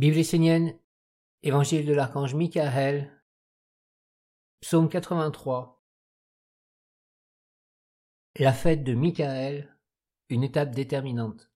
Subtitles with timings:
[0.00, 0.80] Bible essénienne,
[1.42, 3.22] Évangile de l'archange Michael,
[4.62, 5.84] Psaume 83.
[8.38, 9.76] La fête de Michael,
[10.30, 11.52] une étape déterminante.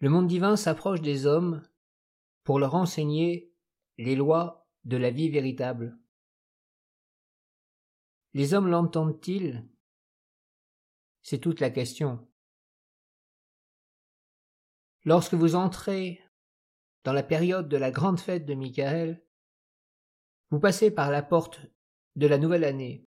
[0.00, 1.66] Le monde divin s'approche des hommes
[2.42, 3.50] pour leur enseigner
[3.96, 5.98] les lois de la vie véritable.
[8.34, 9.66] Les hommes l'entendent-ils?
[11.22, 12.28] C'est toute la question.
[15.04, 16.22] Lorsque vous entrez
[17.04, 19.22] dans la période de la grande fête de Michael,
[20.50, 21.60] vous passez par la porte
[22.16, 23.06] de la nouvelle année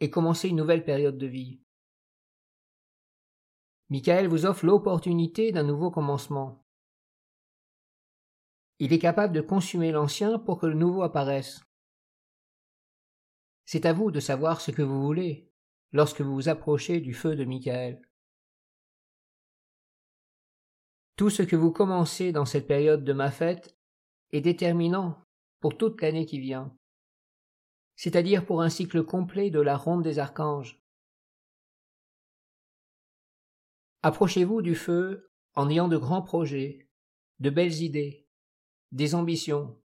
[0.00, 1.60] et commencez une nouvelle période de vie.
[3.90, 6.64] Michael vous offre l'opportunité d'un nouveau commencement.
[8.78, 11.60] Il est capable de consumer l'ancien pour que le nouveau apparaisse.
[13.66, 15.52] C'est à vous de savoir ce que vous voulez
[15.92, 18.00] lorsque vous vous approchez du feu de Michael.
[21.16, 23.76] Tout ce que vous commencez dans cette période de ma fête
[24.32, 25.22] est déterminant
[25.60, 26.74] pour toute l'année qui vient,
[27.96, 30.80] c'est-à-dire pour un cycle complet de la ronde des archanges.
[34.02, 36.88] Approchez-vous du feu en ayant de grands projets,
[37.40, 38.26] de belles idées,
[38.90, 39.78] des ambitions.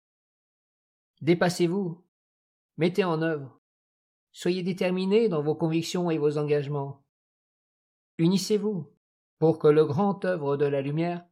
[1.22, 2.04] Dépassez-vous,
[2.77, 3.60] mettez en œuvre,
[4.30, 7.04] soyez déterminés dans vos convictions et vos engagements.
[8.18, 8.93] Unissez-vous,
[9.38, 11.27] pour que le grand œuvre de la lumière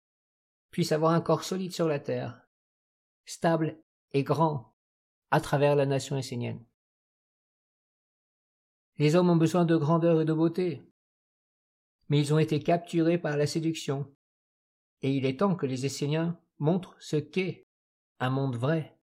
[0.71, 2.47] puisse avoir un corps solide sur la terre,
[3.25, 4.75] stable et grand
[5.31, 6.65] à travers la nation essénienne.
[8.99, 10.87] Les hommes ont besoin de grandeur et de beauté,
[12.09, 14.15] mais ils ont été capturés par la séduction,
[15.01, 17.67] et il est temps que les Esséniens montrent ce qu'est
[18.21, 18.99] un monde vrai.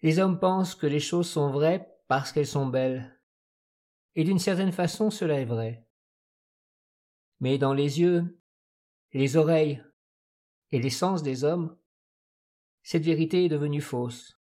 [0.00, 3.20] Les hommes pensent que les choses sont vraies parce qu'elles sont belles,
[4.14, 5.86] et d'une certaine façon cela est vrai
[7.42, 8.40] mais dans les yeux,
[9.12, 9.82] les oreilles
[10.70, 11.76] et les sens des hommes,
[12.84, 14.38] cette vérité est devenue fausse.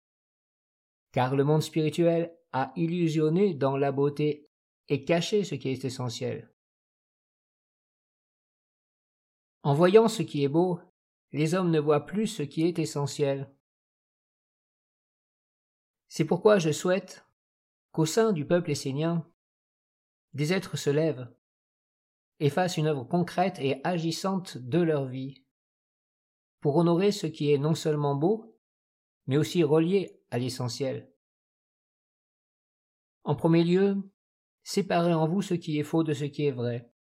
[1.14, 4.50] Car le monde spirituel a illusionné dans la beauté
[4.90, 6.54] et caché ce qui est essentiel.
[9.64, 10.82] En voyant ce qui est beau,
[11.32, 13.50] les hommes ne voient plus ce qui est essentiel.
[16.10, 17.26] C'est pourquoi je souhaite
[17.94, 19.26] qu'au sein du peuple essénien,
[20.34, 21.34] des êtres se lèvent,
[22.40, 25.44] et fassent une œuvre concrète et agissante de leur vie,
[26.62, 28.58] pour honorer ce qui est non seulement beau,
[29.28, 31.12] mais aussi relié à l'essentiel.
[33.24, 33.98] En premier lieu,
[34.64, 36.92] séparez en vous ce qui est faux de ce qui est vrai.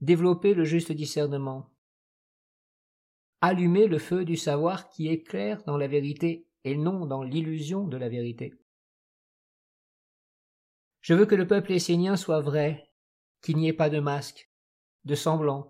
[0.00, 1.70] Développez le juste discernement.
[3.40, 7.96] Allumez le feu du savoir qui éclaire dans la vérité et non dans l'illusion de
[7.96, 8.54] la vérité.
[11.00, 12.91] Je veux que le peuple essénien soit vrai
[13.42, 14.50] qu'il n'y ait pas de masque,
[15.04, 15.68] de semblant,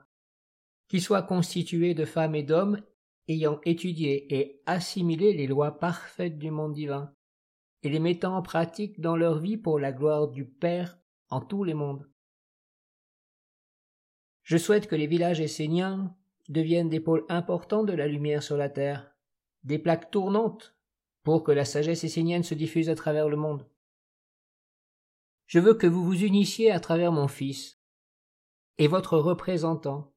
[0.89, 2.81] qu'il soit constitué de femmes et d'hommes
[3.29, 7.15] ayant étudié et assimilé les lois parfaites du monde divin,
[7.83, 10.99] et les mettant en pratique dans leur vie pour la gloire du Père
[11.31, 12.09] en tous les mondes.
[14.43, 16.15] Je souhaite que les villages esséniens
[16.49, 19.15] deviennent des pôles importants de la lumière sur la terre,
[19.65, 20.77] des plaques tournantes
[21.23, 23.67] pour que la sagesse essénienne se diffuse à travers le monde.
[25.47, 27.81] Je veux que vous vous unissiez à travers mon Fils
[28.79, 30.13] et votre représentant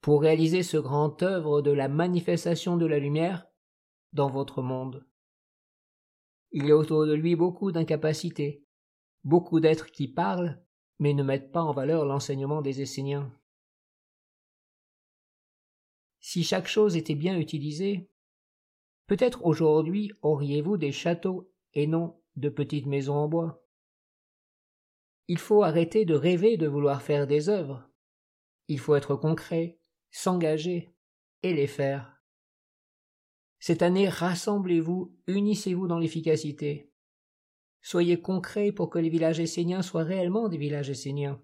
[0.00, 3.46] pour réaliser ce grand œuvre de la manifestation de la lumière
[4.12, 5.06] dans votre monde.
[6.52, 8.64] Il y a autour de lui beaucoup d'incapacités,
[9.24, 10.62] beaucoup d'êtres qui parlent,
[10.98, 13.32] mais ne mettent pas en valeur l'enseignement des Esséniens.
[16.20, 18.10] Si chaque chose était bien utilisée,
[19.06, 23.62] peut-être aujourd'hui auriez-vous des châteaux et non de petites maisons en bois.
[25.28, 27.86] Il faut arrêter de rêver de vouloir faire des œuvres.
[28.66, 29.78] Il faut être concret,
[30.10, 30.94] s'engager
[31.42, 32.22] et les faire.
[33.58, 36.90] Cette année, rassemblez-vous, unissez-vous dans l'efficacité.
[37.82, 41.40] Soyez concrets pour que les villages esséniens soient réellement des villages esséniens.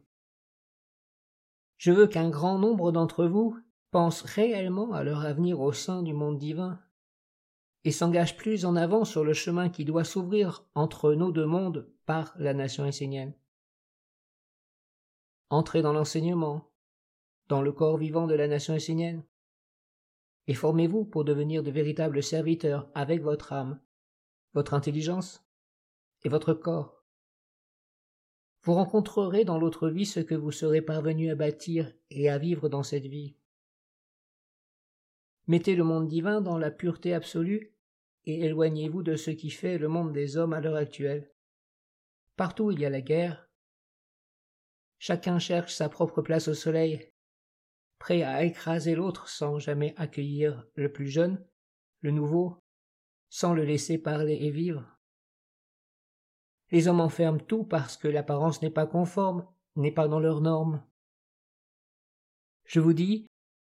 [1.77, 3.59] Je veux qu'un grand nombre d'entre vous
[3.91, 6.81] pensent réellement à leur avenir au sein du monde divin
[7.85, 11.93] et s'engagent plus en avant sur le chemin qui doit s'ouvrir entre nos deux mondes
[12.07, 13.35] par la nation essénienne.
[15.51, 16.71] Entrez dans l'enseignement,
[17.49, 19.25] dans le corps vivant de la nation essénienne,
[20.47, 23.81] et formez-vous pour devenir de véritables serviteurs avec votre âme,
[24.53, 25.47] votre intelligence
[26.23, 27.05] et votre corps.
[28.63, 32.69] Vous rencontrerez dans l'autre vie ce que vous serez parvenu à bâtir et à vivre
[32.69, 33.37] dans cette vie.
[35.47, 37.75] Mettez le monde divin dans la pureté absolue
[38.25, 41.31] et éloignez-vous de ce qui fait le monde des hommes à l'heure actuelle.
[42.37, 43.44] Partout il y a la guerre,
[45.07, 47.13] Chacun cherche sa propre place au soleil,
[47.99, 51.47] prêt à écraser l'autre sans jamais accueillir le plus jeune,
[52.01, 52.57] le nouveau,
[53.29, 54.97] sans le laisser parler et vivre.
[56.71, 59.47] Les hommes enferment tout parce que l'apparence n'est pas conforme,
[59.77, 60.83] n'est pas dans leurs normes.
[62.65, 63.27] Je vous dis,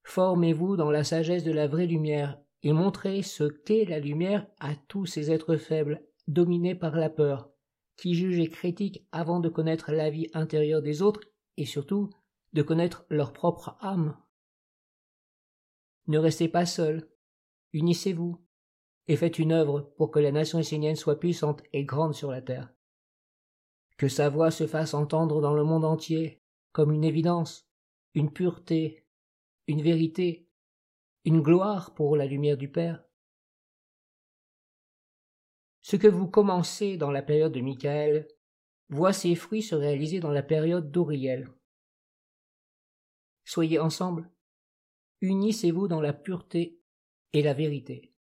[0.05, 4.73] formez-vous dans la sagesse de la vraie lumière et montrez ce qu'est la lumière à
[4.87, 7.51] tous ces êtres faibles, dominés par la peur,
[7.99, 11.21] qui jugent et critiquent avant de connaître la vie intérieure des autres
[11.57, 12.09] et surtout
[12.53, 14.17] de connaître leur propre âme.
[16.07, 17.09] Ne restez pas seuls,
[17.73, 18.41] unissez-vous
[19.07, 22.41] et faites une œuvre pour que la nation essénienne soit puissante et grande sur la
[22.41, 22.73] terre.
[23.97, 26.41] Que sa voix se fasse entendre dans le monde entier
[26.71, 27.69] comme une évidence,
[28.13, 29.05] une pureté,
[29.67, 30.47] une vérité,
[31.25, 33.03] une gloire pour la lumière du Père.
[35.89, 38.27] Ce que vous commencez dans la période de Michael
[38.89, 41.49] voit ses fruits se réaliser dans la période d'Auriel.
[43.43, 44.29] Soyez ensemble,
[45.21, 46.79] unissez-vous dans la pureté
[47.33, 48.13] et la vérité.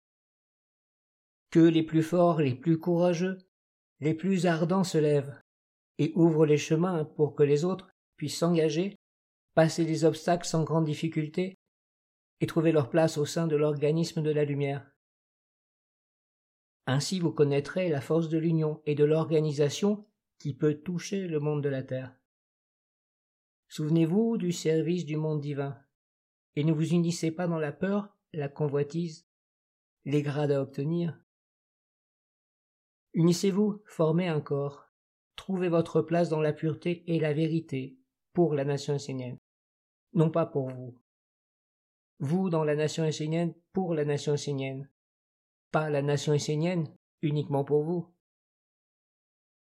[1.50, 3.36] Que les plus forts, les plus courageux,
[3.98, 5.36] les plus ardents se lèvent
[5.98, 8.94] et ouvrent les chemins pour que les autres puissent s'engager,
[9.56, 11.56] passer les obstacles sans grande difficulté
[12.40, 14.88] et trouver leur place au sein de l'organisme de la lumière.
[16.86, 20.06] Ainsi vous connaîtrez la force de l'union et de l'organisation
[20.38, 22.14] qui peut toucher le monde de la terre.
[23.68, 25.76] Souvenez-vous du service du monde divin,
[26.54, 29.26] et ne vous unissez pas dans la peur, la convoitise,
[30.04, 31.20] les grades à obtenir.
[33.14, 34.86] Unissez-vous, formez un corps,
[35.34, 37.98] trouvez votre place dans la pureté et la vérité
[38.32, 39.38] pour la nation essénienne,
[40.12, 40.96] non pas pour vous.
[42.20, 44.88] Vous dans la nation essénienne pour la nation essénienne,
[45.70, 46.88] pas la nation essénienne
[47.22, 48.15] uniquement pour vous.